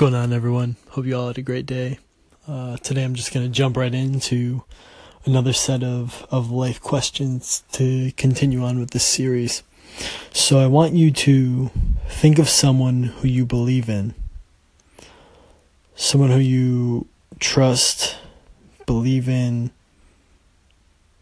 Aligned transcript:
going 0.00 0.14
on, 0.14 0.32
everyone? 0.32 0.76
Hope 0.88 1.04
you 1.04 1.14
all 1.14 1.26
had 1.26 1.36
a 1.36 1.42
great 1.42 1.66
day. 1.66 1.98
Uh, 2.48 2.78
today, 2.78 3.04
I'm 3.04 3.14
just 3.14 3.34
going 3.34 3.44
to 3.44 3.52
jump 3.52 3.76
right 3.76 3.94
into 3.94 4.64
another 5.26 5.52
set 5.52 5.82
of, 5.82 6.26
of 6.30 6.50
life 6.50 6.80
questions 6.80 7.64
to 7.72 8.10
continue 8.12 8.64
on 8.64 8.80
with 8.80 8.92
this 8.92 9.04
series. 9.04 9.62
So, 10.32 10.58
I 10.58 10.68
want 10.68 10.94
you 10.94 11.10
to 11.10 11.70
think 12.08 12.38
of 12.38 12.48
someone 12.48 13.02
who 13.02 13.28
you 13.28 13.44
believe 13.44 13.90
in, 13.90 14.14
someone 15.96 16.30
who 16.30 16.38
you 16.38 17.06
trust, 17.38 18.16
believe 18.86 19.28
in, 19.28 19.70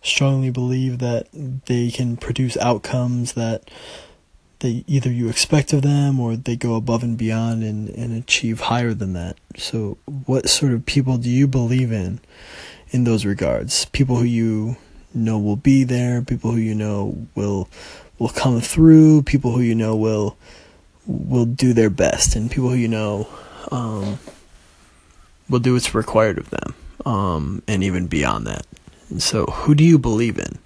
strongly 0.03 0.51
believe 0.51 1.01
that 1.01 1.27
they 1.33 1.91
can 1.91 2.17
produce 2.17 2.57
outcomes 2.59 3.33
that 3.33 3.73
they 4.61 4.85
either 4.87 5.11
you 5.11 5.29
expect 5.29 5.73
of 5.73 5.83
them 5.83 6.19
or 6.19 6.37
they 6.37 6.57
go 6.57 6.75
above 6.75 7.03
and 7.03 7.17
beyond 7.17 7.63
and, 7.63 7.89
and 7.91 8.17
achieve 8.17 8.61
higher 8.61 8.95
than 8.95 9.13
that. 9.13 9.37
So 9.57 9.99
what 10.27 10.49
sort 10.49 10.73
of 10.73 10.87
people 10.87 11.17
do 11.17 11.31
you 11.31 11.47
believe 11.47 11.93
in 11.93 12.21
in 12.91 13.05
those 13.05 13.25
regards? 13.25 13.85
People 13.87 14.17
who 14.17 14.25
you 14.25 14.77
know 15.15 15.39
will 15.39 15.57
be 15.57 15.85
there, 15.85 16.23
people 16.23 16.53
who 16.53 16.59
you 16.59 16.75
know 16.75 17.27
will 17.35 17.69
will 18.19 18.29
come 18.31 18.61
through, 18.61 19.23
people 19.23 19.53
who 19.53 19.61
you 19.61 19.75
know 19.75 19.95
will 19.95 20.37
will 21.07 21.47
do 21.47 21.73
their 21.73 21.91
best 21.91 22.37
and 22.37 22.51
people 22.51 22.69
who 22.69 22.77
you 22.77 22.89
know 22.89 23.29
um, 23.71 24.19
will 25.49 25.61
do 25.61 25.75
what's 25.75 25.95
required 25.95 26.39
of 26.39 26.51
them. 26.51 26.75
Um, 27.07 27.63
and 27.69 27.83
even 27.85 28.09
beyond 28.09 28.47
that. 28.49 28.67
And 29.09 29.23
so 29.23 29.47
who 29.47 29.75
do 29.75 29.85
you 29.85 29.99
believe 29.99 30.37
in? 30.37 30.59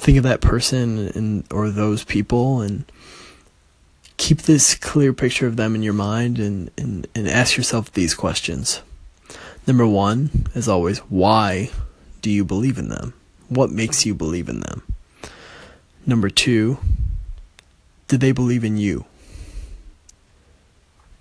Think 0.00 0.16
of 0.16 0.24
that 0.24 0.40
person 0.40 1.08
and 1.14 1.44
or 1.52 1.68
those 1.68 2.04
people 2.04 2.62
and 2.62 2.90
keep 4.16 4.42
this 4.42 4.74
clear 4.74 5.12
picture 5.12 5.46
of 5.46 5.56
them 5.56 5.74
in 5.74 5.82
your 5.82 5.92
mind 5.92 6.38
and, 6.38 6.70
and, 6.78 7.06
and 7.14 7.28
ask 7.28 7.56
yourself 7.56 7.92
these 7.92 8.14
questions. 8.14 8.80
Number 9.66 9.86
one, 9.86 10.46
as 10.54 10.68
always, 10.68 10.98
why 11.10 11.70
do 12.22 12.30
you 12.30 12.44
believe 12.44 12.78
in 12.78 12.88
them? 12.88 13.12
What 13.48 13.70
makes 13.70 14.06
you 14.06 14.14
believe 14.14 14.48
in 14.48 14.60
them? 14.60 14.82
Number 16.06 16.30
two, 16.30 16.78
did 18.08 18.20
they 18.20 18.32
believe 18.32 18.64
in 18.64 18.78
you? 18.78 19.04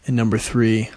And 0.08 0.16
number 0.16 0.38
three, 0.38 0.90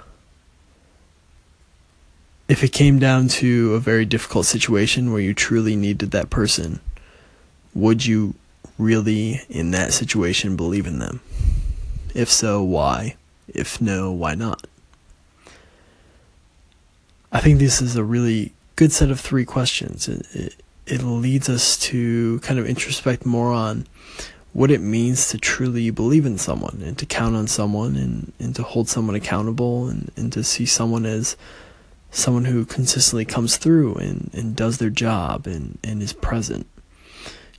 if 2.48 2.62
it 2.62 2.72
came 2.72 2.98
down 2.98 3.28
to 3.28 3.74
a 3.74 3.80
very 3.80 4.04
difficult 4.04 4.46
situation 4.46 5.12
where 5.12 5.20
you 5.20 5.34
truly 5.34 5.74
needed 5.74 6.12
that 6.12 6.30
person, 6.30 6.80
would 7.74 8.04
you 8.04 8.34
really, 8.78 9.40
in 9.48 9.70
that 9.72 9.92
situation, 9.92 10.56
believe 10.56 10.86
in 10.86 10.98
them? 10.98 11.20
If 12.14 12.30
so, 12.30 12.62
why? 12.62 13.16
If 13.48 13.80
no, 13.80 14.12
why 14.12 14.34
not? 14.34 14.66
I 17.32 17.40
think 17.40 17.58
this 17.58 17.80
is 17.80 17.96
a 17.96 18.04
really 18.04 18.52
good 18.76 18.92
set 18.92 19.10
of 19.10 19.18
three 19.18 19.44
questions. 19.44 20.08
It, 20.08 20.26
it, 20.34 20.56
it 20.86 21.02
leads 21.02 21.48
us 21.48 21.78
to 21.78 22.40
kind 22.40 22.58
of 22.58 22.66
introspect 22.66 23.24
more 23.24 23.52
on 23.52 23.86
what 24.52 24.70
it 24.70 24.80
means 24.82 25.30
to 25.30 25.38
truly 25.38 25.90
believe 25.90 26.26
in 26.26 26.36
someone 26.36 26.82
and 26.84 26.98
to 26.98 27.06
count 27.06 27.34
on 27.34 27.46
someone 27.46 27.96
and, 27.96 28.32
and 28.38 28.54
to 28.54 28.62
hold 28.62 28.88
someone 28.88 29.14
accountable 29.14 29.88
and, 29.88 30.12
and 30.16 30.30
to 30.32 30.44
see 30.44 30.66
someone 30.66 31.06
as 31.06 31.36
someone 32.10 32.44
who 32.44 32.66
consistently 32.66 33.24
comes 33.24 33.56
through 33.56 33.94
and, 33.94 34.30
and 34.34 34.54
does 34.54 34.76
their 34.76 34.90
job 34.90 35.46
and, 35.46 35.78
and 35.82 36.02
is 36.02 36.12
present 36.12 36.66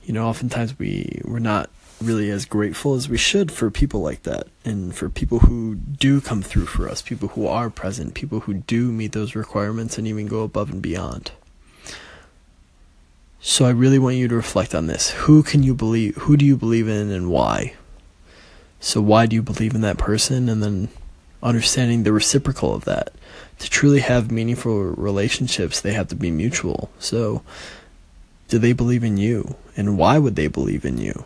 you 0.04 0.12
know, 0.12 0.26
oftentimes 0.26 0.78
we 0.78 1.20
we're 1.24 1.38
not 1.38 1.70
really 2.02 2.30
as 2.30 2.44
grateful 2.44 2.94
as 2.94 3.08
we 3.08 3.16
should 3.16 3.50
for 3.50 3.70
people 3.70 4.00
like 4.00 4.24
that 4.24 4.46
and 4.64 4.94
for 4.94 5.08
people 5.08 5.40
who 5.40 5.76
do 5.76 6.20
come 6.20 6.42
through 6.42 6.66
for 6.66 6.88
us, 6.88 7.00
people 7.00 7.28
who 7.28 7.46
are 7.46 7.70
present, 7.70 8.14
people 8.14 8.40
who 8.40 8.54
do 8.54 8.90
meet 8.90 9.12
those 9.12 9.34
requirements 9.34 9.96
and 9.96 10.06
even 10.06 10.26
go 10.26 10.42
above 10.42 10.70
and 10.70 10.82
beyond. 10.82 11.32
So 13.40 13.64
I 13.64 13.70
really 13.70 13.98
want 13.98 14.16
you 14.16 14.28
to 14.28 14.34
reflect 14.34 14.74
on 14.74 14.86
this. 14.86 15.10
Who 15.10 15.42
can 15.42 15.62
you 15.62 15.74
believe 15.74 16.16
who 16.16 16.36
do 16.36 16.44
you 16.44 16.56
believe 16.56 16.88
in 16.88 17.10
and 17.10 17.30
why? 17.30 17.74
So 18.80 19.00
why 19.00 19.26
do 19.26 19.36
you 19.36 19.42
believe 19.42 19.74
in 19.74 19.80
that 19.82 19.98
person 19.98 20.48
and 20.48 20.62
then 20.62 20.88
understanding 21.44 22.02
the 22.02 22.12
reciprocal 22.12 22.74
of 22.74 22.86
that. 22.86 23.12
To 23.58 23.70
truly 23.70 24.00
have 24.00 24.32
meaningful 24.32 24.82
relationships, 24.82 25.80
they 25.80 25.92
have 25.92 26.08
to 26.08 26.16
be 26.16 26.30
mutual. 26.30 26.90
So 26.98 27.42
do 28.48 28.58
they 28.58 28.72
believe 28.72 29.04
in 29.04 29.16
you? 29.16 29.56
And 29.76 29.98
why 29.98 30.18
would 30.18 30.36
they 30.36 30.46
believe 30.46 30.84
in 30.84 30.98
you? 30.98 31.24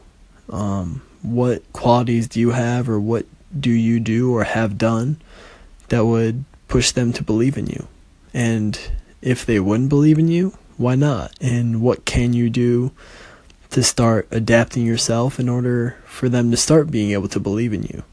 Um, 0.49 1.03
what 1.23 1.71
qualities 1.73 2.29
do 2.29 2.41
you 2.41 2.51
have, 2.51 2.89
or 2.89 2.99
what 3.01 3.27
do 3.59 3.71
you 3.71 4.01
do 4.01 4.35
or 4.35 4.45
have 4.45 4.79
done 4.79 5.21
that 5.89 6.07
would 6.07 6.45
push 6.69 6.93
them 6.93 7.13
to 7.15 7.23
believe 7.23 7.59
in 7.59 7.67
you? 7.67 7.89
And 8.33 8.79
if 9.21 9.45
they 9.45 9.61
wouldn't 9.61 9.89
believe 9.89 10.19
in 10.19 10.29
you, 10.29 10.57
why 10.77 10.95
not? 10.95 11.33
And 11.41 11.83
what 11.83 12.05
can 12.05 12.33
you 12.33 12.49
do 12.49 12.93
to 13.71 13.83
start 13.83 14.29
adapting 14.31 14.87
yourself 14.87 15.39
in 15.39 15.49
order 15.49 15.97
for 16.07 16.29
them 16.29 16.51
to 16.51 16.57
start 16.57 16.91
being 16.91 17.11
able 17.11 17.29
to 17.29 17.41
believe 17.41 17.73
in 17.73 17.83
you 17.83 18.05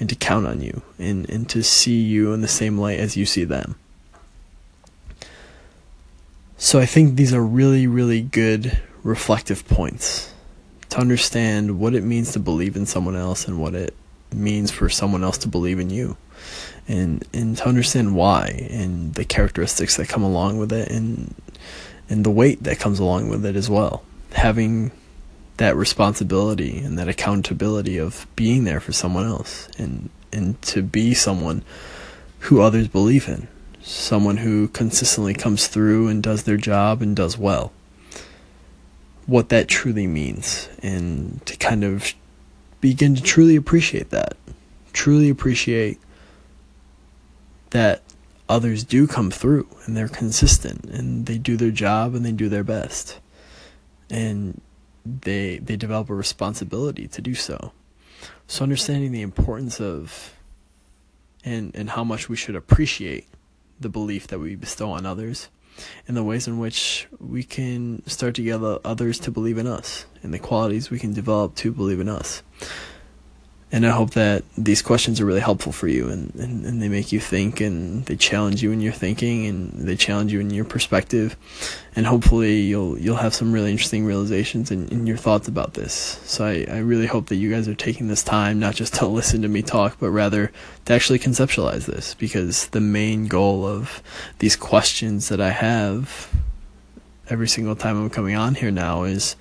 and 0.00 0.08
to 0.08 0.14
count 0.14 0.46
on 0.46 0.60
you 0.60 0.82
and, 0.98 1.28
and 1.28 1.48
to 1.50 1.62
see 1.62 2.00
you 2.00 2.32
in 2.32 2.40
the 2.40 2.48
same 2.48 2.78
light 2.78 2.98
as 2.98 3.16
you 3.16 3.26
see 3.26 3.44
them? 3.44 3.76
So 6.58 6.78
I 6.80 6.86
think 6.86 7.16
these 7.16 7.34
are 7.34 7.42
really, 7.42 7.86
really 7.86 8.22
good 8.22 8.78
reflective 9.02 9.68
points 9.68 10.32
to 10.88 10.98
understand 10.98 11.78
what 11.78 11.94
it 11.94 12.02
means 12.02 12.32
to 12.32 12.40
believe 12.40 12.76
in 12.76 12.86
someone 12.86 13.14
else 13.14 13.46
and 13.46 13.60
what 13.60 13.74
it 13.74 13.94
means 14.32 14.70
for 14.70 14.88
someone 14.88 15.22
else 15.22 15.38
to 15.38 15.48
believe 15.48 15.78
in 15.78 15.90
you. 15.90 16.16
And 16.88 17.26
and 17.34 17.56
to 17.58 17.68
understand 17.68 18.14
why 18.14 18.68
and 18.70 19.14
the 19.14 19.24
characteristics 19.24 19.96
that 19.96 20.08
come 20.08 20.22
along 20.22 20.58
with 20.58 20.72
it 20.72 20.90
and 20.90 21.34
and 22.08 22.24
the 22.24 22.30
weight 22.30 22.62
that 22.62 22.78
comes 22.78 23.00
along 23.00 23.28
with 23.28 23.44
it 23.44 23.56
as 23.56 23.68
well. 23.68 24.04
Having 24.32 24.92
that 25.58 25.76
responsibility 25.76 26.78
and 26.78 26.98
that 26.98 27.08
accountability 27.08 27.98
of 27.98 28.26
being 28.36 28.64
there 28.64 28.80
for 28.80 28.92
someone 28.92 29.26
else 29.26 29.68
and 29.78 30.08
and 30.32 30.60
to 30.62 30.82
be 30.82 31.12
someone 31.12 31.64
who 32.40 32.60
others 32.60 32.88
believe 32.88 33.28
in 33.28 33.48
someone 33.86 34.38
who 34.38 34.66
consistently 34.68 35.32
comes 35.32 35.68
through 35.68 36.08
and 36.08 36.20
does 36.20 36.42
their 36.42 36.56
job 36.56 37.00
and 37.00 37.14
does 37.14 37.38
well. 37.38 37.72
What 39.26 39.48
that 39.50 39.68
truly 39.68 40.08
means, 40.08 40.68
and 40.82 41.44
to 41.46 41.56
kind 41.56 41.84
of 41.84 42.12
begin 42.80 43.14
to 43.14 43.22
truly 43.22 43.54
appreciate 43.54 44.10
that. 44.10 44.36
Truly 44.92 45.30
appreciate 45.30 46.00
that 47.70 48.02
others 48.48 48.82
do 48.82 49.06
come 49.06 49.30
through 49.30 49.68
and 49.84 49.96
they're 49.96 50.08
consistent 50.08 50.84
and 50.84 51.26
they 51.26 51.38
do 51.38 51.56
their 51.56 51.70
job 51.70 52.14
and 52.14 52.24
they 52.24 52.32
do 52.32 52.48
their 52.48 52.64
best. 52.64 53.18
And 54.10 54.60
they 55.04 55.58
they 55.58 55.76
develop 55.76 56.10
a 56.10 56.14
responsibility 56.14 57.06
to 57.08 57.22
do 57.22 57.34
so. 57.34 57.72
So 58.48 58.62
understanding 58.64 59.12
the 59.12 59.22
importance 59.22 59.80
of 59.80 60.34
and 61.44 61.74
and 61.74 61.90
how 61.90 62.04
much 62.04 62.28
we 62.28 62.36
should 62.36 62.56
appreciate 62.56 63.26
the 63.80 63.88
belief 63.88 64.26
that 64.28 64.38
we 64.38 64.54
bestow 64.54 64.90
on 64.90 65.06
others 65.06 65.48
and 66.08 66.16
the 66.16 66.24
ways 66.24 66.46
in 66.46 66.58
which 66.58 67.06
we 67.18 67.42
can 67.42 68.02
start 68.06 68.34
to 68.34 68.42
get 68.42 68.62
others 68.62 69.18
to 69.18 69.30
believe 69.30 69.58
in 69.58 69.66
us 69.66 70.06
and 70.22 70.32
the 70.32 70.38
qualities 70.38 70.90
we 70.90 70.98
can 70.98 71.12
develop 71.12 71.54
to 71.54 71.72
believe 71.72 72.00
in 72.00 72.08
us 72.08 72.42
and 73.72 73.84
I 73.84 73.90
hope 73.90 74.10
that 74.12 74.44
these 74.56 74.80
questions 74.80 75.20
are 75.20 75.26
really 75.26 75.40
helpful 75.40 75.72
for 75.72 75.88
you 75.88 76.08
and, 76.08 76.32
and, 76.36 76.64
and, 76.64 76.80
they 76.80 76.88
make 76.88 77.10
you 77.10 77.18
think 77.18 77.60
and 77.60 78.04
they 78.06 78.14
challenge 78.14 78.62
you 78.62 78.70
in 78.70 78.80
your 78.80 78.92
thinking 78.92 79.46
and 79.46 79.72
they 79.72 79.96
challenge 79.96 80.32
you 80.32 80.38
in 80.38 80.50
your 80.50 80.64
perspective 80.64 81.36
and 81.96 82.06
hopefully 82.06 82.60
you'll 82.60 82.96
you'll 82.96 83.16
have 83.16 83.34
some 83.34 83.52
really 83.52 83.72
interesting 83.72 84.04
realizations 84.04 84.70
in, 84.70 84.88
in 84.88 85.06
your 85.06 85.16
thoughts 85.16 85.48
about 85.48 85.74
this. 85.74 85.92
So 86.24 86.44
I, 86.44 86.66
I 86.70 86.78
really 86.78 87.06
hope 87.06 87.26
that 87.26 87.36
you 87.36 87.50
guys 87.50 87.66
are 87.66 87.74
taking 87.74 88.06
this 88.06 88.22
time 88.22 88.60
not 88.60 88.76
just 88.76 88.94
to 88.94 89.06
listen 89.18 89.42
to 89.42 89.48
me 89.48 89.62
talk 89.62 89.96
but 89.98 90.10
rather 90.10 90.52
to 90.84 90.92
actually 90.92 91.18
conceptualize 91.18 91.86
this 91.86 92.14
because 92.14 92.68
the 92.68 92.80
main 92.80 93.26
goal 93.26 93.66
of 93.66 94.00
these 94.38 94.54
questions 94.54 95.28
that 95.28 95.40
I 95.40 95.50
have 95.50 96.30
every 97.28 97.48
single 97.48 97.74
time 97.74 98.00
I'm 98.00 98.10
coming 98.10 98.36
on 98.36 98.54
here 98.54 98.70
now 98.70 99.02
is 99.02 99.34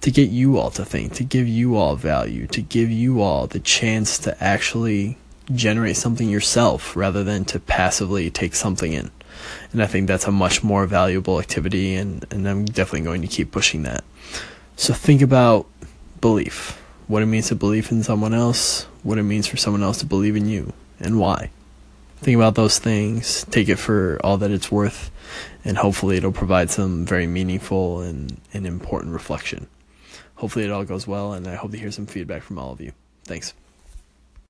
to 0.00 0.10
get 0.10 0.28
you 0.28 0.58
all 0.58 0.70
to 0.70 0.84
think, 0.84 1.14
to 1.14 1.24
give 1.24 1.48
you 1.48 1.76
all 1.76 1.96
value, 1.96 2.46
to 2.48 2.60
give 2.60 2.90
you 2.90 3.22
all 3.22 3.46
the 3.46 3.60
chance 3.60 4.18
to 4.18 4.42
actually 4.42 5.16
generate 5.54 5.96
something 5.96 6.28
yourself 6.28 6.96
rather 6.96 7.24
than 7.24 7.44
to 7.46 7.60
passively 7.60 8.30
take 8.30 8.54
something 8.54 8.92
in. 8.92 9.10
And 9.72 9.82
I 9.82 9.86
think 9.86 10.06
that's 10.08 10.26
a 10.26 10.32
much 10.32 10.64
more 10.64 10.86
valuable 10.86 11.40
activity, 11.40 11.94
and, 11.94 12.24
and 12.30 12.48
I'm 12.48 12.64
definitely 12.64 13.02
going 13.02 13.22
to 13.22 13.28
keep 13.28 13.52
pushing 13.52 13.82
that. 13.84 14.04
So 14.76 14.92
think 14.92 15.22
about 15.22 15.66
belief 16.20 16.82
what 17.08 17.22
it 17.22 17.26
means 17.26 17.48
to 17.48 17.54
believe 17.54 17.92
in 17.92 18.02
someone 18.02 18.34
else, 18.34 18.82
what 19.04 19.18
it 19.18 19.22
means 19.22 19.46
for 19.46 19.56
someone 19.56 19.82
else 19.82 19.98
to 19.98 20.06
believe 20.06 20.34
in 20.34 20.48
you, 20.48 20.72
and 20.98 21.20
why. 21.20 21.50
Think 22.16 22.34
about 22.34 22.56
those 22.56 22.78
things, 22.78 23.44
take 23.50 23.68
it 23.68 23.76
for 23.76 24.18
all 24.24 24.38
that 24.38 24.50
it's 24.50 24.72
worth, 24.72 25.10
and 25.64 25.76
hopefully 25.76 26.16
it'll 26.16 26.32
provide 26.32 26.70
some 26.70 27.04
very 27.04 27.26
meaningful 27.26 28.00
and, 28.00 28.40
and 28.52 28.66
important 28.66 29.12
reflection 29.12 29.68
hopefully 30.36 30.64
it 30.64 30.70
all 30.70 30.84
goes 30.84 31.06
well, 31.06 31.32
and 31.32 31.46
I 31.46 31.54
hope 31.54 31.72
to 31.72 31.78
hear 31.78 31.90
some 31.90 32.06
feedback 32.06 32.42
from 32.42 32.58
all 32.58 32.72
of 32.72 32.80
you. 32.80 32.92
Thanks. 33.24 33.52